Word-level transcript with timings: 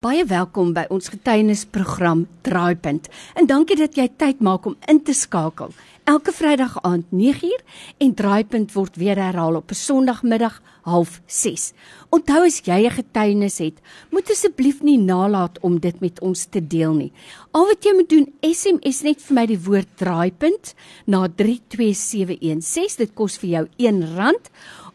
Baie 0.00 0.22
welkom 0.24 0.70
by 0.72 0.86
ons 0.88 1.10
getuienisprogram 1.12 2.22
Draaipunt. 2.48 3.10
En 3.36 3.44
dankie 3.44 3.76
dat 3.76 3.98
jy 4.00 4.06
tyd 4.16 4.38
maak 4.40 4.64
om 4.64 4.78
in 4.88 5.02
te 5.04 5.12
skakel. 5.12 5.74
Elke 6.08 6.32
Vrydag 6.32 6.78
aand 6.88 7.10
9uur 7.12 7.60
en 8.00 8.14
Draaipunt 8.16 8.72
word 8.72 8.96
weer 8.96 9.20
herhaal 9.20 9.58
op 9.60 9.68
'n 9.70 9.76
Sondagmiddag 9.76 10.62
06:30. 10.88 11.74
Onthou 12.08 12.46
as 12.46 12.62
jy 12.64 12.86
'n 12.86 12.96
getuienis 12.96 13.58
het, 13.58 13.76
moet 14.10 14.30
asseblief 14.30 14.80
nie 14.82 14.98
nalat 14.98 15.58
om 15.60 15.78
dit 15.78 16.00
met 16.00 16.20
ons 16.20 16.44
te 16.44 16.66
deel 16.66 16.94
nie. 16.94 17.12
Al 17.50 17.66
wat 17.66 17.84
jy 17.84 17.92
moet 17.94 18.08
doen, 18.08 18.32
SMS 18.40 19.02
net 19.02 19.20
vir 19.22 19.34
my 19.34 19.46
die 19.46 19.60
woord 19.60 19.88
Draaipunt 19.96 20.74
na 21.04 21.28
32716. 21.28 22.96
Dit 22.96 23.14
kos 23.14 23.36
vir 23.36 23.50
jou 23.50 23.66
R1 23.76 24.40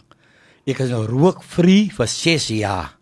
Ek 0.62 0.84
is 0.84 0.92
nou 0.94 1.02
rookvry 1.08 1.88
vir 1.90 2.10
6 2.10 2.50
jaar. 2.60 2.92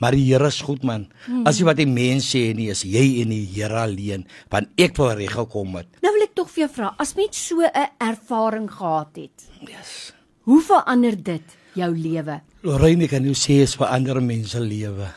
Maar 0.00 0.12
die 0.12 0.26
Here 0.26 0.48
is 0.48 0.60
goed 0.64 0.82
man. 0.84 1.06
Hmm. 1.24 1.46
as 1.48 1.56
jy 1.56 1.64
wat 1.64 1.78
die 1.80 1.88
mense 1.88 2.36
sê 2.36 2.52
nie 2.56 2.68
is 2.72 2.82
jy 2.84 3.22
en 3.22 3.32
die 3.32 3.44
Here 3.48 3.80
alleen 3.80 4.26
want 4.52 4.72
ek 4.80 4.96
wil 5.00 5.14
reg 5.16 5.36
gekom 5.36 5.78
het. 5.80 5.88
Nou 6.04 6.12
wil 6.12 6.26
ek 6.26 6.34
tog 6.36 6.50
vir 6.52 6.66
jou 6.66 6.72
vra 6.74 6.90
as 7.00 7.14
mens 7.16 7.40
so 7.48 7.64
'n 7.64 7.88
ervaring 8.00 8.68
gehad 8.68 9.16
het 9.16 9.48
yes. 9.64 10.12
hoe 10.44 10.60
verander 10.60 11.16
dit 11.16 11.56
jou 11.76 11.92
lewe. 11.92 12.40
Lorraine 12.66 13.08
kan 13.10 13.24
jy 13.26 13.36
sê 13.36 13.60
is 13.64 13.76
vir 13.78 13.92
ander 13.92 14.20
mense 14.24 14.60
lewe. 14.60 15.08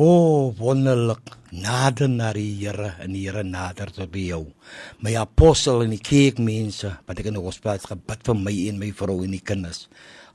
O, 0.00 0.06
oh, 0.06 0.44
wonderlik. 0.56 1.36
Nader 1.50 2.06
na 2.08 2.30
die 2.32 2.54
Here 2.60 2.94
en 3.02 3.12
die 3.12 3.26
Here 3.26 3.42
nader 3.44 3.90
tot 3.92 4.12
by 4.12 4.22
jou. 4.30 4.44
My 5.02 5.16
apostel 5.18 5.82
en 5.84 5.90
die 5.92 6.00
kerkmense 6.00 6.94
wat 7.08 7.20
ek 7.20 7.28
in 7.28 7.36
die 7.36 7.42
hospitaal 7.42 7.82
gebid 7.82 8.22
vir 8.28 8.38
my 8.38 8.54
en 8.70 8.78
my 8.80 8.92
vrou 8.96 9.18
en 9.26 9.34
die 9.34 9.42
kinders. 9.42 9.88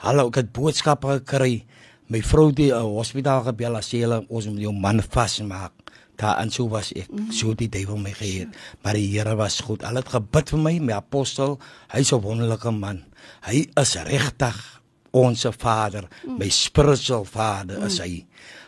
Hallo, 0.03 0.27
ek 0.27 0.41
het 0.43 0.51
boodskappe 0.53 1.15
gekry. 1.21 1.63
My 2.11 2.21
vrou 2.21 2.51
die 2.53 2.69
uh, 2.75 2.83
hospitaal 2.83 3.47
gebel 3.47 3.79
as 3.79 3.89
hulle 3.95 4.21
ons 4.27 4.51
moet 4.51 4.67
jou 4.67 4.75
man 4.75 5.01
vasmaak. 5.01 5.73
Daar 6.19 6.43
en 6.43 6.51
so 6.53 6.67
was 6.69 6.91
ek. 6.93 7.09
Mm 7.09 7.17
-hmm. 7.17 7.31
So 7.31 7.55
die 7.55 7.71
duiwel 7.71 7.97
my 7.97 8.13
geheet. 8.13 8.53
Maar 8.83 8.93
die 8.93 9.07
Here 9.17 9.35
was 9.35 9.59
goed. 9.59 9.81
Hulle 9.81 10.03
het 10.03 10.13
gebid 10.13 10.49
vir 10.49 10.59
my, 10.59 10.79
my 10.79 10.93
apostel. 10.93 11.59
Hy's 11.89 12.11
'n 12.11 12.21
wonderlike 12.21 12.71
man. 12.71 13.03
Hy 13.41 13.67
is 13.73 13.95
regtig 13.95 14.75
ons 15.15 15.47
Vader, 15.55 16.09
mm. 16.25 16.37
my 16.41 16.49
spiritual 16.51 17.25
Vader 17.27 17.79
mm. 17.79 17.89
is 17.89 17.99
hy. 18.03 18.13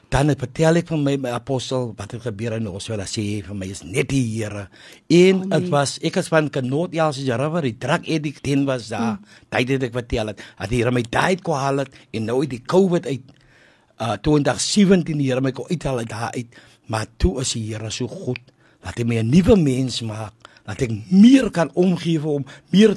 Dan 0.08 0.32
het 0.32 0.40
vertel 0.40 0.80
ek 0.80 0.88
van 0.88 1.02
my, 1.04 1.18
my 1.20 1.34
apostel 1.36 1.90
wat 1.98 2.14
het 2.16 2.24
gebeur 2.30 2.56
in 2.56 2.70
ons 2.72 2.86
wil 2.88 3.02
sê 3.10 3.26
vir 3.44 3.58
my 3.60 3.68
is 3.74 3.84
net 3.84 4.08
die 4.14 4.24
Here. 4.24 4.70
En 5.12 5.42
dit 5.44 5.66
oh, 5.68 5.72
was 5.74 5.98
ek 6.08 6.22
as 6.22 6.32
van 6.32 6.48
Knot 6.54 6.96
Jelse 6.96 7.26
River, 7.28 7.68
die 7.68 7.76
drug 7.76 8.08
addict 8.16 8.46
den 8.48 8.64
was 8.70 8.88
daar. 8.94 9.18
Mm. 9.18 9.42
Dit 9.58 9.74
het 9.76 9.90
ek 9.90 9.98
vertel 10.00 10.32
het. 10.32 10.46
Dat 10.56 10.72
die 10.72 10.80
Here 10.80 10.96
my 10.96 11.04
daai 11.04 11.36
kon 11.44 11.60
haal 11.60 11.84
het 11.84 12.00
en 12.16 12.30
nou 12.32 12.40
die 12.48 12.64
COVID 12.64 13.10
uit 13.12 13.34
uh 13.98 14.14
2017 14.22 15.18
die 15.18 15.28
Here 15.28 15.44
my 15.44 15.52
kon 15.58 15.68
uithaal 15.68 16.06
uit 16.06 16.12
daar 16.14 16.32
uit. 16.38 16.56
Maar 16.88 17.10
toe 17.20 17.42
is 17.44 17.52
die 17.58 17.66
Here 17.74 17.92
so 17.92 18.08
goed. 18.08 18.40
Laat 18.86 19.02
hy 19.02 19.04
my 19.04 19.20
'n 19.20 19.30
nuwe 19.34 19.58
mens 19.60 20.00
maak. 20.08 20.34
Laat 20.68 20.82
ek 20.82 20.92
meer 21.12 21.52
kan 21.52 21.72
omgee 21.76 22.20
vir 22.20 22.32
hom, 22.32 22.46
meer 22.72 22.96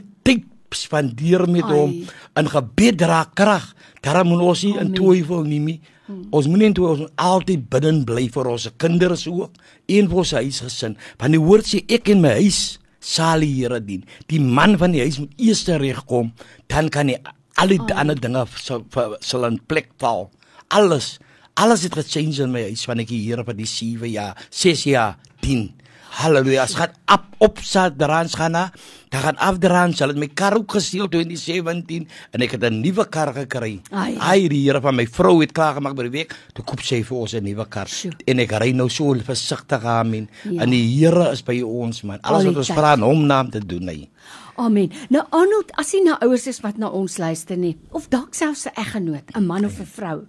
spandeer 0.75 1.47
met 1.51 1.65
Ai. 1.65 1.77
hom 1.77 1.95
in 2.37 2.51
gebed 2.51 2.99
dra 2.99 3.25
krag. 3.35 3.75
Daarom 4.01 4.33
moet 4.33 4.45
ons 4.53 4.63
nie 4.65 4.77
in 4.81 4.93
twyfel 4.97 5.45
nie. 5.45 5.59
nie. 5.59 5.81
Hmm. 6.07 6.27
Ons 6.35 6.49
moet 6.51 6.59
nie 6.59 6.71
ons 6.75 7.05
moet 7.05 7.13
altyd 7.17 7.69
bidden 7.71 8.05
bly 8.05 8.29
vir 8.33 8.49
ons 8.51 8.69
kinders 8.77 9.27
ook 9.31 9.53
en 9.87 10.09
vir 10.11 10.23
ons 10.23 10.33
huisgesin. 10.33 10.97
Want 11.19 11.37
die 11.37 11.43
woord 11.43 11.69
sê 11.69 11.85
ek 11.87 12.11
en 12.15 12.23
my 12.25 12.35
huis 12.41 12.79
sal 13.01 13.45
die 13.45 13.53
Here 13.61 13.81
dien. 13.81 14.05
Die 14.29 14.41
man 14.41 14.77
van 14.79 14.93
die 14.93 15.05
huis 15.05 15.21
moet 15.23 15.33
eers 15.39 15.67
regkom, 15.69 16.33
dan 16.69 16.91
kan 16.91 17.09
hy 17.09 17.21
al 17.61 17.69
die 17.73 17.81
oh. 17.81 17.91
ander 17.95 18.19
dinge 18.19 18.45
sal 18.57 18.85
sal 19.21 19.47
in 19.49 19.61
plek 19.69 19.93
val. 20.03 20.31
Alles 20.71 21.19
alles 21.61 21.83
het 21.85 21.95
gechange 21.99 22.43
in 22.45 22.53
my 22.55 22.63
huis 22.71 22.87
wanneer 22.89 23.07
ek 23.07 23.13
hier 23.13 23.43
op 23.43 23.51
die 23.57 23.69
7 23.69 24.09
jaar, 24.09 24.39
6 24.51 24.85
jaar 24.89 25.19
dien. 25.45 25.69
Halleluja. 26.10 26.65
As 26.66 26.75
gaan 26.75 26.94
op 27.06 27.26
op 27.41 27.59
Sadrans 27.65 28.34
gaan 28.37 28.53
na, 28.53 28.66
dan 29.09 29.21
gaan 29.21 29.38
afdrans. 29.41 30.03
Hulle 30.03 30.12
het 30.12 30.21
my 30.21 30.28
kar 30.34 30.59
ook 30.59 30.75
gesteel 30.76 31.09
toe 31.09 31.22
in 31.22 31.31
die 31.32 31.38
17 31.41 32.09
en 32.34 32.43
ek 32.44 32.56
het 32.56 32.65
'n 32.65 32.81
nuwe 32.82 33.06
kar 33.09 33.32
gekry. 33.32 33.81
Ai, 33.91 34.48
die 34.48 34.66
Here 34.66 34.81
van 34.81 34.94
my 34.94 35.06
vrou 35.06 35.41
het 35.41 35.53
klaar 35.53 35.75
gemaak 35.75 35.94
by 35.94 36.03
die 36.03 36.10
week. 36.10 36.34
Toe 36.53 36.65
koop 36.65 36.82
sy 36.82 37.03
vir 37.03 37.16
ons 37.16 37.34
'n 37.34 37.44
nuwe 37.44 37.66
kar. 37.69 37.88
Sjoe. 37.88 38.12
En 38.26 38.38
ek 38.38 38.50
ry 38.50 38.72
nou 38.72 38.88
so 38.88 39.15
versigtig 39.15 39.84
aan. 39.84 40.28
Ja. 40.43 40.62
En 40.62 40.71
die 40.71 40.98
Here 40.98 41.31
is 41.31 41.43
by 41.43 41.62
ons 41.62 42.03
man. 42.03 42.21
Alles 42.21 42.44
wat 42.44 42.56
ons 42.56 42.69
vra 42.71 42.94
in 42.94 43.03
hom 43.03 43.27
naam 43.27 43.50
te 43.50 43.60
doen 43.66 43.88
hy. 43.88 44.09
Amen. 44.56 44.91
Nou 45.09 45.25
Arnold, 45.31 45.72
as 45.78 45.92
jy 45.92 46.03
na 46.04 46.19
ouers 46.21 46.47
is 46.47 46.60
wat 46.60 46.77
na 46.77 46.88
ons 46.88 47.16
luister 47.19 47.56
nie, 47.56 47.78
of 47.91 48.09
dalk 48.09 48.34
selfs 48.34 48.66
'n 48.66 48.72
eggenoot, 48.75 49.31
'n 49.34 49.47
man 49.47 49.65
of 49.65 49.81
'n 49.81 49.87
vrou 49.87 50.27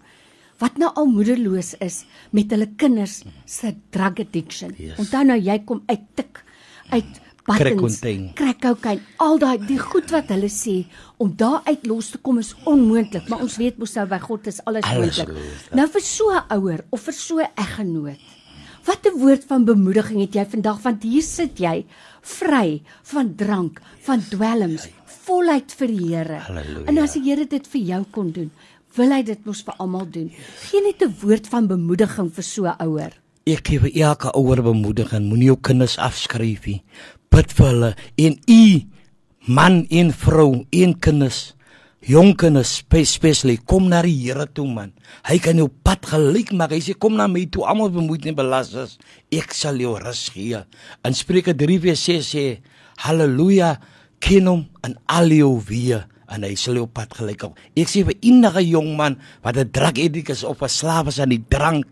wat 0.61 0.77
nou 0.81 0.91
al 0.95 1.09
moederloos 1.09 1.73
is 1.81 2.03
met 2.31 2.51
hulle 2.53 2.69
kinders 2.77 3.23
se 3.45 3.73
drug 3.89 4.21
addiction. 4.21 4.73
Yes. 4.77 4.99
Onthou 5.01 5.25
nou 5.25 5.39
jy 5.41 5.57
kom 5.65 5.83
uit 5.89 6.07
tik 6.15 6.43
uit 6.91 7.21
buttons, 7.47 7.97
crack 8.37 8.59
cocaine, 8.61 9.01
al 9.23 9.39
daai 9.41 9.57
die 9.65 9.79
goed 9.81 10.11
wat 10.13 10.29
hulle 10.33 10.49
sê 10.51 10.81
om 11.21 11.31
daar 11.37 11.63
uit 11.65 11.87
los 11.89 12.11
te 12.13 12.19
kom 12.21 12.41
is 12.41 12.51
onmoontlik, 12.69 13.29
maar 13.31 13.41
ons 13.45 13.57
weet 13.61 13.79
mos 13.81 13.95
nou 13.97 14.05
by 14.11 14.19
God 14.21 14.51
is 14.51 14.61
alles 14.69 14.85
moontlik. 14.85 15.33
Nou 15.73 15.87
vir 15.87 16.05
so 16.05 16.29
'n 16.29 16.45
ouer 16.57 16.85
of 16.91 17.01
vir 17.01 17.13
so 17.13 17.39
'n 17.39 17.49
eggenoot. 17.57 18.21
Wat 18.85 19.05
'n 19.05 19.19
woord 19.19 19.43
van 19.45 19.65
bemoediging 19.65 20.21
het 20.21 20.33
jy 20.33 20.45
vandag 20.45 20.81
want 20.81 21.03
hier 21.03 21.23
sit 21.23 21.59
jy 21.59 21.85
vry 22.21 22.81
van 23.03 23.35
drank, 23.35 23.81
van 24.01 24.21
dwelms, 24.29 24.87
voluit 25.25 25.71
vir 25.71 25.87
die 25.87 26.15
Here. 26.15 26.39
En 26.85 26.97
as 26.97 27.13
die 27.13 27.23
Here 27.23 27.45
dit 27.45 27.67
vir 27.67 27.81
jou 27.81 28.03
kon 28.11 28.31
doen, 28.31 28.51
wil 28.97 29.13
hy 29.15 29.21
dit 29.23 29.45
mos 29.47 29.61
vir 29.65 29.77
almal 29.79 30.07
doen. 30.09 30.29
Geen 30.67 30.83
net 30.83 31.01
'n 31.01 31.15
woord 31.21 31.47
van 31.47 31.67
bemoediging 31.67 32.29
vir 32.35 32.43
so 32.43 32.65
'n 32.65 32.75
ouer. 32.79 33.11
Ek 33.45 33.67
gee 33.67 33.79
vir 33.79 33.91
elke 33.95 34.31
ouer 34.35 34.61
bemoediging. 34.61 35.25
Moenie 35.29 35.49
jou 35.49 35.57
kinders 35.57 35.97
afskryf 35.97 36.65
nie. 36.65 36.83
Bid 37.29 37.51
vir 37.51 37.65
hulle 37.65 37.95
en 38.17 38.37
u 38.47 38.81
man 39.47 39.85
en 39.89 40.11
vrou 40.11 40.65
en 40.69 40.99
kinders. 40.99 41.53
Jong 42.01 42.35
kinders 42.35 42.77
spesiaal 42.81 43.57
kom 43.65 43.87
na 43.89 44.01
die 44.01 44.13
Here 44.13 44.45
toe 44.45 44.67
man. 44.67 44.91
Hy 45.23 45.37
kan 45.37 45.57
jou 45.57 45.69
pad 45.69 46.05
gelyk 46.05 46.51
maak. 46.51 46.71
Hy 46.71 46.79
sê 46.79 46.93
kom 46.97 47.15
na 47.15 47.27
my 47.27 47.45
toe 47.45 47.65
almal 47.65 47.89
bemoeid 47.89 48.25
en 48.25 48.35
belas 48.35 48.73
is. 48.73 48.97
Ek 49.31 49.53
sal 49.53 49.77
jou 49.77 49.97
rus 49.97 50.29
gee. 50.29 50.63
In 51.05 51.13
Spreuke 51.13 51.53
3:6 51.53 52.21
sê 52.33 52.61
haleluja 52.97 53.79
ken 54.19 54.47
hom 54.47 54.65
in 54.83 54.97
al 55.07 55.29
jou 55.29 55.59
weë 55.59 56.05
en 56.31 56.43
hy 56.47 56.55
sal 56.55 56.79
op 56.81 56.93
pad 56.95 57.13
gelyk 57.13 57.43
op. 57.43 57.59
Ek 57.75 57.89
sê 57.91 58.03
vir 58.07 58.15
enige 58.21 58.63
jong 58.63 58.95
man 58.97 59.17
wat 59.43 59.57
'n 59.57 59.71
drug 59.71 59.97
addict 59.99 60.29
is 60.29 60.43
of 60.43 60.61
'n 60.61 60.69
slaaf 60.69 61.07
is 61.07 61.19
aan 61.19 61.29
die 61.29 61.43
drank, 61.49 61.85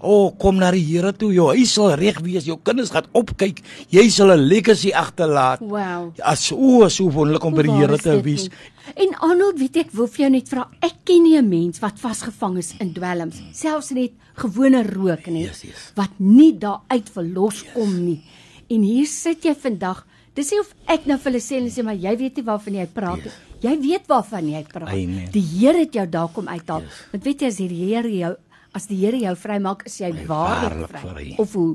o, 0.00 0.26
oh, 0.26 0.38
kom 0.38 0.56
na 0.56 0.70
die 0.70 0.84
Here 0.84 1.12
toe. 1.12 1.32
Jou 1.32 1.48
huis 1.54 1.72
sal 1.72 1.94
reg 1.94 2.20
wees. 2.20 2.44
Jou 2.44 2.58
kinders 2.62 2.90
gaan 2.90 3.06
opkyk. 3.12 3.62
Jy 3.90 4.08
sal 4.10 4.30
'n 4.32 4.48
legacy 4.48 4.92
agterlaat. 4.92 5.60
Wow. 5.60 6.12
As 6.22 6.52
o, 6.52 6.88
so 6.88 7.10
wonderlik 7.10 7.44
om 7.44 7.54
by 7.54 7.62
die 7.62 7.72
Here 7.72 7.98
te 7.98 8.20
wees. 8.22 8.48
En 8.94 9.14
Arnold, 9.18 9.58
weet 9.58 9.76
ek, 9.76 9.90
wil 9.92 10.06
vir 10.06 10.26
jou 10.26 10.30
net 10.30 10.48
vra, 10.48 10.68
ek 10.80 11.04
ken 11.04 11.22
nie 11.22 11.36
'n 11.38 11.48
mens 11.48 11.80
wat 11.80 11.98
vasgevang 11.98 12.58
is 12.58 12.74
in 12.78 12.92
dwelms, 12.92 13.42
selfs 13.52 13.90
net 13.90 14.12
gewone 14.36 14.82
rook 14.82 15.26
nie, 15.26 15.44
yes, 15.44 15.62
yes. 15.62 15.92
wat 15.96 16.10
nie 16.18 16.52
daar 16.58 16.82
uit 16.88 17.08
verlos 17.08 17.64
kom 17.74 18.04
nie. 18.04 18.22
En 18.68 18.82
hier 18.82 19.06
sit 19.06 19.42
jy 19.42 19.54
vandag 19.54 20.06
Dis 20.36 20.50
nie 20.52 20.60
of 20.60 20.72
ek 20.92 21.06
nou 21.08 21.16
vir 21.16 21.30
hulle 21.32 21.42
sê 21.42 21.60
en 21.60 21.68
sê 21.72 21.84
maar 21.86 21.96
jy 21.96 22.12
weet 22.20 22.40
nie 22.40 22.46
waarvan 22.46 22.74
jy 22.76 22.86
praat 22.92 23.22
nie. 23.24 23.34
Jy 23.62 23.76
weet 23.86 24.08
waarvan 24.10 24.50
jy 24.52 24.64
praat. 24.68 24.92
Amen. 24.92 25.30
Die 25.32 25.44
Here 25.54 25.80
het 25.80 25.94
jou 25.96 26.04
daar 26.12 26.28
kom 26.34 26.48
uithaal. 26.48 26.84
Want 27.12 27.24
weet 27.24 27.44
jy 27.44 27.52
as 27.52 27.60
die 27.62 27.70
Here 27.72 28.10
jou 28.12 28.34
as 28.76 28.90
die 28.90 28.98
Here 29.00 29.16
jou 29.16 29.32
vrymaak, 29.40 29.86
is 29.88 29.96
jy 30.02 30.10
waarlik 30.28 30.28
waarlik 30.28 30.90
vry. 30.90 31.12
vry. 31.14 31.28
Of 31.40 31.54
hoe? 31.56 31.70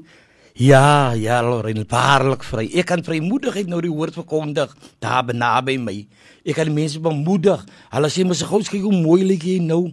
Ja, 0.61 1.13
ja, 1.17 1.39
Lorraine, 1.41 1.85
waarlik 1.89 2.43
vry. 2.43 2.67
Ek 2.77 2.89
kan 2.91 3.01
vrymoedigheid 3.01 3.69
nou 3.71 3.79
die 3.81 3.89
woord 3.89 4.13
verkondig 4.19 4.73
daar 5.01 5.31
naby 5.33 5.77
my. 5.81 5.95
Ek 6.45 6.59
kan 6.59 6.69
mense 6.73 6.99
bemoedig. 7.01 7.63
Hulle 7.93 8.09
sê 8.11 8.25
mos 8.27 8.43
gou 8.45 8.59
kyk 8.61 8.83
hoe 8.83 8.93
mooi 8.93 9.23
lyk 9.25 9.47
jy 9.47 9.57
nou. 9.63 9.87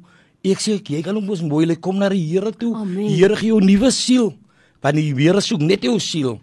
Ek 0.44 0.60
sê 0.60 0.76
jy 0.76 1.00
kan 1.02 1.16
ook 1.16 1.24
mos 1.30 1.40
mooi 1.46 1.64
lyk. 1.70 1.80
Kom 1.80 1.96
na 2.02 2.10
die 2.12 2.20
Here 2.26 2.52
toe. 2.52 2.74
Amen. 2.76 3.06
Die 3.06 3.16
Here 3.22 3.36
gee 3.36 3.52
jou 3.54 3.62
nuwe 3.64 3.90
siel. 3.94 4.34
Want 4.82 5.00
die 5.00 5.14
Here 5.14 5.40
soek 5.40 5.64
net 5.64 5.86
jou 5.86 5.96
siel. 6.02 6.40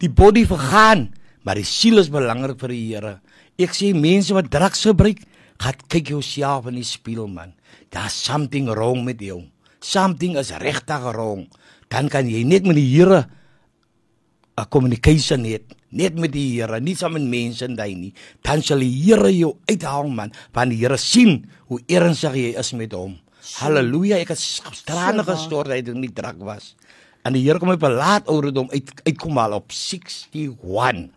Die 0.00 0.08
body 0.12 0.44
vergaan, 0.48 1.10
maar 1.46 1.60
die 1.60 1.68
siel 1.68 2.02
is 2.02 2.10
belangrik 2.10 2.58
vir 2.58 2.74
die 2.74 2.82
Here. 2.90 3.14
Ek 3.56 3.72
sê 3.72 3.92
mense 3.94 4.34
wat 4.34 4.50
drugs 4.50 4.82
gebruik, 4.88 5.22
gaan 5.62 5.78
kyk 5.88 6.10
jouself 6.10 6.66
in 6.66 6.80
die 6.80 6.84
spieël 6.84 7.30
man. 7.30 7.54
Daar's 7.94 8.18
something 8.26 8.66
wrong 8.74 9.06
met 9.06 9.22
jou. 9.22 9.44
Something 9.80 10.36
is 10.36 10.50
regtig 10.58 11.06
wrong. 11.14 11.46
Dan 11.88 12.10
kan 12.10 12.28
jy 12.28 12.42
net 12.44 12.66
met 12.66 12.76
die 12.76 12.90
Here 12.90 13.24
'n 14.58 14.68
communication 14.68 15.44
het 15.44 15.76
net 15.96 16.16
met 16.18 16.32
die 16.34 16.56
Here, 16.56 16.80
nie 16.82 16.96
saam 16.98 17.16
met 17.16 17.26
mense 17.30 17.66
en 17.66 17.76
hy 17.78 17.92
nie. 17.96 18.12
Dan 18.44 18.62
sal 18.64 18.82
die 18.84 18.92
Here 18.92 19.30
jou 19.32 19.54
uithaal 19.70 20.10
man, 20.12 20.34
want 20.56 20.74
die 20.74 20.80
Here 20.82 20.98
sien 21.00 21.44
hoe 21.70 21.80
ernstig 21.88 22.36
jy 22.40 22.50
is 22.58 22.72
met 22.76 22.96
hom. 22.96 23.16
Halleluja, 23.60 24.18
ek 24.18 24.34
het 24.34 24.42
waar. 24.90 25.22
gestort 25.24 25.70
dat 25.70 25.78
ek 25.78 25.94
nie 25.94 26.10
drak 26.10 26.40
was. 26.42 26.74
En 27.26 27.34
die 27.34 27.42
Here 27.42 27.58
kom 27.58 27.72
my 27.72 27.78
belaat 27.80 28.28
ouderdom 28.30 28.68
uit 28.70 28.92
uitkom 29.06 29.38
al 29.42 29.56
op 29.58 29.72
61. 29.74 31.08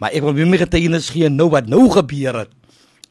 Maar 0.00 0.10
ek 0.16 0.24
wil 0.26 0.34
weer 0.34 0.48
my 0.50 0.58
getuienis 0.58 1.10
gee 1.14 1.28
nou 1.30 1.50
wat 1.52 1.68
nou 1.70 1.84
gebeur 1.92 2.40
het 2.44 2.52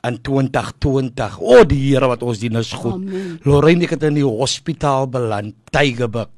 in 0.03 0.17
2020. 0.25 1.37
O 1.39 1.59
oh, 1.61 1.65
die 1.69 1.79
Here 1.93 2.09
wat 2.11 2.23
ons 2.27 2.41
dien 2.41 2.57
is 2.59 2.73
goed. 2.75 2.97
Amen. 2.97 3.37
Lorraine 3.47 3.85
ek 3.87 3.93
het 3.95 4.03
in 4.09 4.17
die 4.19 4.25
hospitaal 4.27 5.07
beland, 5.13 5.55
Tygerberg. 5.71 6.31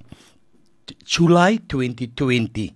July 1.10 1.58
2020. 1.72 2.74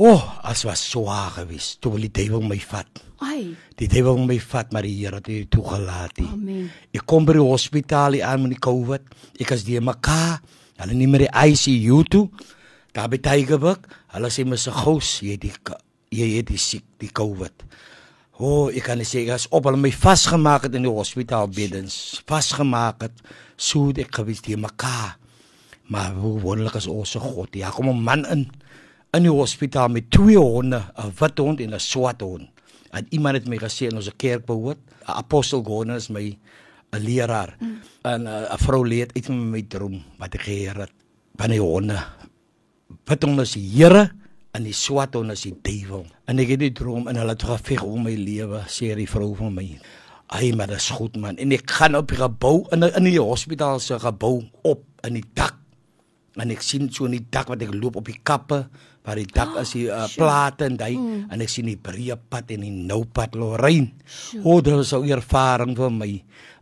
O, 0.00 0.14
oh, 0.14 0.22
as 0.48 0.64
was 0.66 0.82
swaar 0.90 1.30
geweest. 1.36 1.78
Toe 1.84 1.92
wil 1.94 2.06
die 2.08 2.14
duiwel 2.22 2.42
my 2.48 2.58
vat. 2.62 3.04
Ai, 3.22 3.52
Die 3.78 3.86
duiwel 3.90 4.16
wil 4.16 4.26
my 4.30 4.38
vat, 4.42 4.72
maar 4.72 4.82
die 4.86 4.96
Here 5.02 5.20
het 5.20 5.28
dit 5.28 5.50
toegelaat. 5.52 6.16
nie. 6.18 6.26
amen. 6.32 6.70
Ek 6.96 7.04
kom 7.06 7.26
by 7.28 7.36
die 7.36 7.44
hospitaal 7.44 8.16
hier 8.16 8.24
aan 8.26 8.42
met 8.46 8.56
die 8.56 8.62
COVID. 8.64 9.06
Ek 9.38 9.52
is 9.54 9.62
die 9.68 9.78
mekaar. 9.80 10.40
Hulle 10.80 10.96
neem 10.96 11.12
my 11.12 11.20
die 11.24 11.30
ICU 11.30 12.02
toe. 12.08 12.26
Daar 12.96 13.10
by 13.12 13.20
Tygerberg. 13.22 13.86
Hulle 14.14 14.30
sê 14.32 14.46
my 14.48 14.58
se 14.58 14.72
gous, 14.74 15.18
jy 15.22 15.36
die 15.40 15.52
jy 16.10 16.28
het 16.38 16.48
die 16.50 16.58
siek, 16.58 16.86
die 16.98 17.10
COVID. 17.14 17.66
O, 18.40 18.46
oh, 18.48 18.66
ek 18.72 18.86
kan 18.88 18.98
nie 18.98 19.06
sê 19.06 19.26
is 19.28 19.44
op 19.52 19.68
hulle 19.68 19.78
my 19.78 19.90
vasgemaak 19.92 20.64
het 20.66 20.76
in 20.78 20.86
die 20.88 20.92
hospitaal 20.92 21.50
beddens. 21.52 22.22
Vasgemaak 22.28 23.04
het. 23.04 23.24
So 23.60 23.90
het 23.90 24.00
ek 24.06 24.16
gewees 24.16 24.40
die 24.46 24.56
mekaar. 24.56 25.18
Maar 25.90 26.14
hoe 26.16 26.38
wonderlik 26.40 26.78
is 26.78 26.88
ons 26.88 27.16
God. 27.20 27.54
Ja, 27.54 27.70
kom 27.70 27.90
'n 27.90 28.02
man 28.02 28.24
in 28.26 28.48
in 29.12 29.22
die 29.22 29.32
hospitaal 29.32 29.88
met 29.88 30.10
twee 30.10 30.38
honde, 30.38 30.80
'n 30.96 31.12
wit 31.18 31.38
hond 31.38 31.60
en 31.60 31.74
'n 31.74 31.80
swart 31.80 32.20
hond. 32.20 32.48
En 32.90 33.06
iemand 33.10 33.36
het 33.36 33.48
my 33.48 33.58
gesê 33.58 33.86
in 33.86 33.96
ons 33.96 34.10
kerk 34.16 34.46
behoort, 34.46 34.78
apostel 35.04 35.62
Gordon 35.62 35.94
is 35.94 36.08
my 36.08 36.38
'n 36.92 36.98
leraar. 36.98 37.56
Mm. 37.60 37.69
En 38.02 38.24
uh, 38.24 38.48
'n 38.48 38.58
vrou 38.64 38.86
leed 38.88 39.12
uit 39.12 39.28
met 39.28 39.52
my 39.52 39.62
droom 39.62 40.00
wat 40.18 40.34
ek 40.34 40.48
geheer 40.48 40.76
het. 40.86 40.92
Van 41.36 41.52
die 41.52 41.60
honde. 41.60 42.00
Wit 43.04 43.22
hond 43.22 43.40
is 43.40 43.52
die 43.52 43.68
Here 43.68 44.10
en 44.56 44.64
die 44.64 44.72
swart 44.72 45.14
hond 45.14 45.30
is 45.30 45.44
die 45.44 45.54
duiwel. 45.62 46.06
En 46.24 46.38
ek 46.38 46.56
het 46.56 46.62
die 46.64 46.72
droom 46.72 47.08
en 47.08 47.20
hulle 47.20 47.36
het 47.36 47.44
geveg 47.44 47.84
om 47.84 48.02
my 48.08 48.16
lewe, 48.16 48.64
sê 48.66 48.94
die 48.96 49.08
vrou 49.08 49.34
van 49.36 49.54
my. 49.54 49.68
Ai, 50.32 50.52
maar 50.56 50.70
dit 50.72 50.80
is 50.80 50.90
goed 50.96 51.16
man. 51.20 51.36
En 51.36 51.52
ek 51.52 51.70
gaan 51.70 51.98
op 51.98 52.08
die 52.08 52.16
gebou 52.16 52.64
in 52.72 52.88
in 52.88 53.04
die 53.04 53.20
hospitaal 53.20 53.80
se 53.80 53.98
gebou 53.98 54.48
op 54.62 54.84
in 55.04 55.20
die 55.20 55.26
dak 55.34 55.59
en 56.38 56.50
ek 56.54 56.62
sien 56.62 56.90
so 56.92 57.08
in 57.08 57.16
die 57.18 57.26
dak 57.30 57.48
wat 57.50 57.62
ek 57.62 57.74
loop 57.74 57.96
op 57.96 58.06
die 58.06 58.20
kappe 58.22 58.68
waar 59.06 59.16
die 59.16 59.28
dak 59.28 59.56
is 59.62 59.72
die 59.74 59.86
uh, 59.88 60.04
plate 60.12 60.68
en 60.68 60.76
hy 60.78 60.92
mm. 60.94 61.22
en 61.32 61.42
ek 61.42 61.50
sien 61.50 61.68
die 61.70 61.78
breë 61.80 62.18
pad 62.30 62.52
en 62.54 62.66
die 62.66 62.72
nou 62.74 63.02
pad 63.08 63.34
Lorraine. 63.38 63.94
O, 64.42 64.58
oh, 64.58 64.60
dit 64.62 64.74
is 64.76 64.92
'n 64.92 65.08
ervaring 65.08 65.74
vir 65.76 65.90
my. 65.90 66.12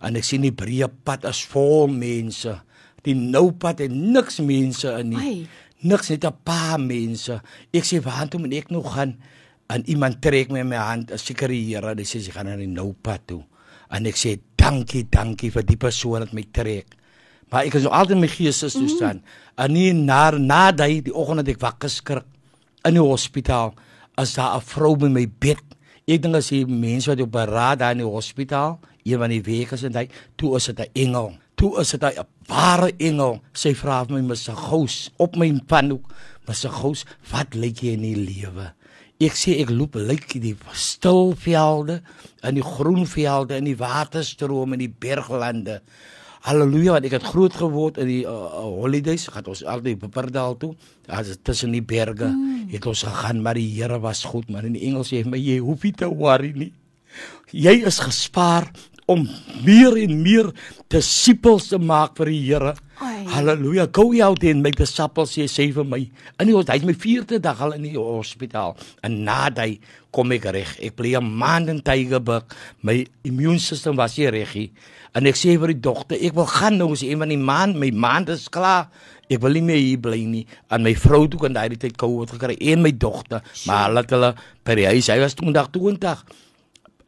En 0.07 0.17
ek 0.17 0.25
sien 0.25 0.47
die 0.47 0.55
breë 0.55 0.89
pad 1.05 1.27
is 1.27 1.43
vol 1.51 1.91
mense. 1.91 2.55
Die 3.03 3.15
nou 3.15 3.51
pad 3.53 3.83
het 3.83 3.93
niks 3.93 4.39
mense 4.39 4.89
in 5.01 5.11
nie. 5.11 5.19
Ai. 5.19 5.47
Niks 5.83 6.11
net 6.11 6.25
'n 6.25 6.37
paar 6.45 6.79
mense. 6.79 7.43
Ek 7.73 7.85
sê 7.85 8.01
waar 8.01 8.29
toe 8.29 8.41
moet 8.41 8.55
ek 8.55 8.71
nou 8.71 8.83
gaan? 8.83 9.19
En 9.69 9.83
iemand 9.85 10.23
trek 10.23 10.51
my 10.51 10.61
in 10.61 10.69
my 10.69 10.77
hand, 10.77 11.11
'n 11.11 11.19
sekere 11.19 11.53
Here, 11.53 11.95
hy 11.95 12.05
sê 12.05 12.21
sy 12.21 12.31
gaan 12.31 12.47
na 12.47 12.57
die 12.57 12.67
nou 12.67 12.95
pad 12.95 13.27
toe. 13.27 13.45
En 13.91 14.07
ek 14.07 14.17
sê 14.17 14.39
dankie, 14.57 15.05
dankie 15.11 15.51
vir 15.51 15.63
die 15.63 15.77
persoon 15.77 16.21
wat 16.21 16.33
my 16.33 16.45
trek. 16.53 16.87
Maar 17.49 17.69
ek 17.69 17.79
is 17.79 17.87
nog 17.87 17.93
altyd 17.97 18.17
in 18.17 18.25
my 18.25 18.29
geestestoestand. 18.29 19.23
Mm. 19.23 19.37
En 19.59 19.73
nie 19.73 19.93
na 19.93 20.31
na 20.31 20.73
die, 20.73 21.03
die 21.03 21.15
oggend 21.15 21.43
dat 21.43 21.55
ek 21.55 21.63
wakker 21.63 21.91
skrik 21.91 22.27
in 22.87 22.95
die 22.95 23.03
hospitaal, 23.03 23.75
as 24.17 24.35
daar 24.35 24.57
'n 24.57 24.61
vrou 24.61 24.97
by 24.97 25.09
my 25.09 25.27
bed. 25.27 25.63
Ek 26.07 26.23
dink 26.23 26.37
as 26.37 26.49
die 26.49 26.65
mense 26.67 27.11
wat 27.11 27.21
op 27.21 27.33
beraad 27.33 27.79
daar 27.79 27.93
in 27.93 27.99
die 27.99 28.07
hospitaal, 28.07 28.79
een 29.05 29.19
van 29.19 29.31
die 29.31 29.43
weke 29.43 29.75
is 29.75 29.83
en 29.83 29.95
hy, 29.95 30.09
toe 30.37 30.57
is 30.57 30.67
dit 30.67 30.79
'n 30.81 30.91
engel. 30.95 31.37
Toe 31.57 31.81
is 31.81 31.91
dit 31.91 32.03
'n 32.03 32.27
ware 32.47 32.93
engel. 32.99 33.41
Sy 33.53 33.75
vra 33.75 34.05
vir 34.05 34.15
my 34.17 34.23
met 34.29 34.39
sy 34.39 34.53
gous 34.53 35.11
op 35.17 35.37
my 35.37 35.61
panhoek, 35.67 36.07
met 36.47 36.57
sy 36.57 36.69
gous, 36.69 37.05
wat 37.31 37.55
lyk 37.55 37.83
jy 37.83 37.93
in 37.93 38.03
die 38.03 38.17
lewe? 38.17 38.73
Ek 39.21 39.33
sê 39.33 39.61
ek 39.61 39.71
loop 39.71 39.95
lyk 39.95 40.41
die 40.41 40.57
stil 40.73 41.35
velde 41.35 42.03
en 42.43 42.55
die 42.55 42.63
groen 42.63 43.07
velde 43.07 43.57
en 43.57 43.65
die 43.65 43.77
waterstrome 43.77 44.73
en 44.73 44.79
die 44.79 44.95
berglande. 45.01 45.81
Halleluja, 46.47 46.95
want 46.95 47.07
ek 47.09 47.17
het 47.19 47.27
groot 47.33 47.55
geword 47.59 47.99
in 48.03 48.11
die 48.11 48.21
uh, 48.23 48.33
uh, 48.33 48.67
holidays, 48.79 49.27
gaan 49.33 49.49
ons 49.51 49.65
altyd 49.67 50.05
op 50.07 50.13
Perdal 50.15 50.57
toe. 50.61 50.75
Is 51.19 51.33
tussen 51.43 51.75
die 51.75 51.83
berge. 51.83 52.29
Mm. 52.31 52.69
Het 52.71 52.87
ons 52.87 53.03
gegaan, 53.09 53.43
maar 53.43 53.59
die 53.59 53.67
Here 53.75 53.99
was 54.03 54.23
goed, 54.29 54.51
maar 54.53 54.69
in 54.69 54.77
die 54.77 54.85
Engels 54.89 55.11
sê 55.11 55.23
hy 55.23 55.31
my 55.31 55.41
jy 55.41 55.59
hoef 55.65 55.87
nie 55.89 55.95
te 55.97 56.09
worry 56.11 56.53
nie. 56.55 56.71
Jy 57.51 57.79
is 57.89 57.99
gespaar 58.05 58.69
om 59.09 59.25
meer 59.65 59.97
en 59.97 60.19
meer 60.23 60.51
disippels 60.93 61.71
te 61.73 61.81
maak 61.81 62.19
vir 62.21 62.31
die 62.35 62.43
Here. 62.51 62.75
Halleluja. 63.27 63.89
Go 63.93 64.13
out 64.23 64.45
en 64.45 64.63
make 64.63 64.79
disciples 64.79 65.33
sê 65.35 65.49
sê 65.51 65.67
vir 65.75 65.85
my. 65.85 65.99
In 66.39 66.51
die 66.51 66.55
hy 66.55 66.77
is 66.77 66.85
my 66.87 66.95
4de 66.95 67.41
dag 67.43 67.61
al 67.61 67.75
in 67.75 67.87
die 67.89 67.97
hospitaal. 67.97 68.77
En 69.03 69.25
na 69.25 69.49
dit 69.51 69.83
kom 70.15 70.31
ek 70.33 70.47
reg. 70.55 70.77
Ek 70.81 70.95
bly 70.97 71.17
'n 71.17 71.25
maand 71.25 71.69
in 71.69 71.83
Tygerberg. 71.83 72.55
My 72.83 73.07
immuunstelsel 73.25 73.97
was 73.97 74.17
nie 74.19 74.31
reg 74.31 74.55
nie. 74.55 74.71
En 75.15 75.27
ek 75.27 75.35
sê 75.35 75.59
vir 75.59 75.75
die 75.75 75.81
dogter, 75.81 76.17
ek 76.21 76.35
wil 76.35 76.47
gaan 76.47 76.77
nou 76.79 76.93
as 76.93 77.03
een 77.03 77.19
van 77.19 77.29
die 77.29 77.37
maand, 77.37 77.77
my 77.77 77.91
maand 77.91 78.29
is 78.29 78.49
klaar. 78.49 78.89
Ek 79.29 79.41
wil 79.41 79.53
nie 79.53 79.63
meer 79.63 79.77
hier 79.77 79.99
bly 79.99 80.25
nie. 80.25 80.47
En 80.71 80.83
my 80.83 80.95
vrou 80.95 81.27
toe 81.29 81.41
kan 81.41 81.53
daai 81.53 81.77
tyd 81.77 81.97
COVID 81.97 82.31
gekry 82.31 82.57
en 82.61 82.83
my 82.83 82.93
dogter, 82.93 83.43
maar 83.67 83.89
hulle 83.89 84.01
het 84.01 84.11
hulle 84.11 84.35
by 84.65 84.75
die 84.75 84.87
huis, 84.87 85.09
hy 85.09 85.19
was 85.19 85.35
toe 85.35 85.53
dag 85.53 85.71
20 85.71 86.25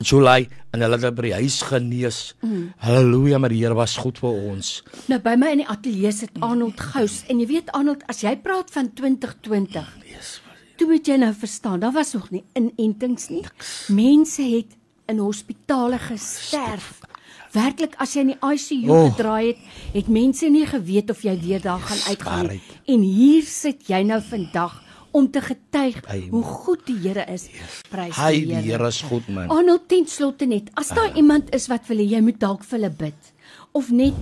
July 0.00 0.48
en 0.72 0.80
hulle 0.84 0.96
het 1.02 1.14
by 1.14 1.26
die 1.28 1.34
huis 1.36 1.58
genees. 1.68 2.20
Mm. 2.40 2.70
Halleluja, 2.80 3.38
maar 3.38 3.52
die 3.52 3.60
Here 3.60 3.74
was 3.76 3.96
goed 4.00 4.18
vir 4.22 4.30
ons. 4.52 4.70
Nou 5.12 5.18
by 5.20 5.34
my 5.36 5.50
in 5.56 5.62
die 5.64 5.68
ateljee 5.68 6.12
sit 6.16 6.38
Arnold 6.40 6.80
Gous 6.80 7.20
en 7.28 7.40
jy 7.42 7.46
weet 7.50 7.72
Arnold, 7.76 8.04
as 8.08 8.22
jy 8.24 8.32
praat 8.40 8.70
van 8.72 8.88
2020, 8.96 9.86
Yes. 10.08 10.40
toe 10.80 10.88
moet 10.88 11.06
jy 11.06 11.16
nou 11.20 11.32
verstaan, 11.36 11.80
daar 11.80 11.92
was 11.92 12.14
nog 12.16 12.30
nie 12.32 12.44
inentings 12.56 13.28
nie. 13.28 13.44
Mense 13.92 14.42
het 14.42 14.72
in 15.10 15.18
hospitale 15.18 15.98
gesterf. 15.98 17.00
Werklik 17.52 17.96
as 17.98 18.14
jy 18.14 18.20
in 18.20 18.32
die 18.32 18.38
ICU 18.40 18.90
Oh. 18.94 19.10
gedraai 19.10 19.46
het, 19.48 19.58
het 19.92 20.08
mense 20.08 20.46
nie 20.48 20.64
geweet 20.66 21.10
of 21.10 21.22
jy 21.22 21.34
weer 21.40 21.60
daar 21.60 21.80
gaan 21.80 21.98
uitgaan 22.08 22.46
nie. 22.48 22.60
En 22.86 23.00
hier 23.02 23.42
sit 23.42 23.88
jy 23.88 24.02
nou 24.06 24.20
vandag 24.22 24.82
om 25.12 25.30
te 25.30 25.40
getuig 25.40 25.98
Amen. 26.06 26.28
hoe 26.30 26.42
goed 26.42 26.86
die 26.86 26.98
Here 27.00 27.24
is. 27.32 27.48
Prys 27.90 28.16
Hy 28.16 28.32
die 28.32 28.46
die 28.46 28.54
Here. 28.54 28.76
Here 28.76 28.88
is 28.88 29.02
goed 29.08 29.28
man. 29.28 29.50
Arnold 29.50 29.88
ten 29.88 30.06
slotte 30.06 30.46
net, 30.46 30.70
as 30.74 30.92
daar 30.94 31.16
iemand 31.16 31.54
is 31.54 31.68
wat 31.72 31.88
wil 31.90 32.02
hê 32.02 32.08
jy 32.16 32.22
moet 32.24 32.40
dalk 32.40 32.64
vir 32.64 32.78
hulle 32.78 32.94
bid 33.04 33.34
of 33.72 33.90
net 33.90 34.16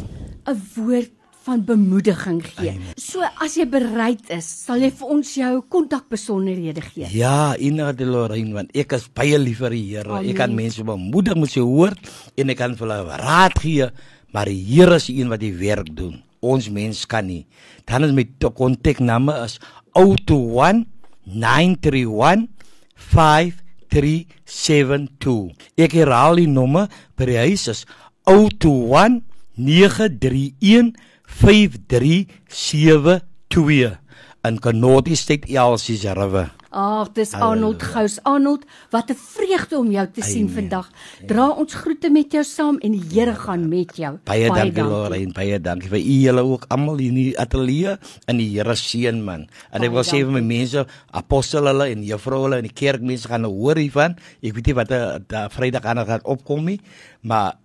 'n 0.47 0.61
woord 0.76 1.12
van 1.49 1.64
bemoediging 1.64 2.42
gee. 2.45 2.75
Amen. 2.75 2.92
So 3.00 3.25
as 3.40 3.57
jy 3.57 3.64
bereid 3.71 4.28
is, 4.35 4.45
sal 4.66 4.83
jy 4.85 4.90
vir 4.99 5.12
ons 5.14 5.30
jou 5.38 5.52
kontakbesonderhede 5.73 6.85
gee. 6.90 7.09
Ja, 7.16 7.57
Ina 7.57 7.92
de 7.97 8.09
Lorraine 8.09 8.52
want 8.57 8.75
ek 8.76 8.92
is 8.99 9.09
baie 9.09 9.38
lief 9.40 9.62
vir 9.64 9.76
die 9.76 9.85
Here. 9.95 10.21
Ek 10.21 10.37
kan 10.37 10.54
mense 10.54 10.85
bemoedig 10.85 11.38
met 11.40 11.54
sy 11.54 11.64
woord 11.64 12.12
en 12.37 12.52
ek 12.52 12.61
kan 12.61 12.76
vir 12.76 12.87
hulle 12.87 13.18
raad 13.23 13.57
gee, 13.64 13.88
maar 14.35 14.50
die 14.52 14.61
Here 14.61 15.00
is 15.00 15.09
die 15.09 15.21
een 15.23 15.33
wat 15.33 15.40
die 15.40 15.54
werk 15.57 15.88
doen. 15.97 16.18
Ons 16.45 16.68
mens 16.71 17.07
kan 17.11 17.26
nie. 17.26 17.47
Dan 17.88 18.04
is 18.04 18.12
my 18.14 18.26
kontaknommer 18.54 19.45
is 19.47 19.59
021 19.99 20.87
931 21.26 22.47
5372. 22.95 25.50
Ek 25.75 25.90
herhaal 25.99 26.38
die 26.38 26.47
nommer 26.47 26.87
by 27.19 27.26
die 27.26 27.43
huis 27.43 27.67
is 27.73 27.83
021 28.31 29.26
931 29.59 30.95
5372 31.26 33.99
in 34.47 34.62
Kanoti 34.62 35.19
State 35.19 35.50
Elsies 35.50 36.07
River. 36.14 36.55
Ag, 36.79 37.11
dis 37.17 37.33
Arnold 37.35 37.83
Gous. 37.83 38.19
Arnold, 38.23 38.63
wat 38.95 39.11
'n 39.11 39.19
vreugde 39.19 39.79
om 39.79 39.91
jou 39.91 40.07
te 40.07 40.23
sien 40.23 40.47
Amen. 40.47 40.55
vandag. 40.55 40.87
Dra 41.27 41.49
ons 41.51 41.75
groete 41.75 42.11
met 42.11 42.33
jou 42.33 42.45
saam 42.45 42.79
en 42.79 42.93
die 42.93 43.03
Here 43.11 43.35
gaan 43.35 43.69
met 43.69 43.97
jou. 43.97 44.19
Baie, 44.25 44.49
baie 44.49 44.71
dankie 44.71 44.83
Lorraine, 44.83 45.33
baie 45.33 45.59
dankie 45.61 45.89
vir 45.89 45.99
u 45.99 46.17
julle 46.27 46.43
ook 46.43 46.65
almal 46.69 46.99
in 46.99 47.15
die 47.15 47.39
ateljee 47.39 47.99
en 48.27 48.37
die 48.37 48.51
Here 48.55 48.77
seën 48.77 49.25
man. 49.25 49.49
En 49.73 49.83
ek 49.83 49.91
wil 49.91 50.05
sê 50.05 50.23
vir 50.23 50.31
my 50.31 50.41
mense, 50.41 50.87
apostel 51.11 51.67
hulle 51.67 51.91
en 51.91 52.05
juffrou 52.05 52.43
hulle 52.45 52.57
en 52.57 52.69
die 52.69 52.73
kerkmense 52.75 53.29
gaan 53.29 53.43
nou 53.43 53.53
hoor 53.53 53.77
hiervan. 53.77 54.17
Ek 54.43 54.55
weet 54.55 54.67
nie 54.67 54.75
wat 54.75 54.89
daar 54.89 55.51
Vrydag 55.51 55.85
aan 55.85 56.07
gaan 56.07 56.25
opkom 56.25 56.65
nie, 56.65 56.81
maar 57.23 57.59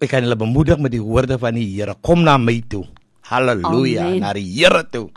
ek 0.00 0.08
kan 0.08 0.22
hulle 0.22 0.36
bemoedig 0.36 0.78
met 0.78 0.92
die 0.92 1.02
woorde 1.02 1.38
van 1.38 1.54
die 1.54 1.68
Here. 1.76 1.94
Kom 2.00 2.22
na 2.22 2.38
my 2.38 2.62
toe. 2.68 2.86
Halleluja, 3.28 4.06
Amen. 4.06 4.20
na 4.20 4.32
die 4.32 4.48
Here 4.56 4.84
toe. 4.90 5.10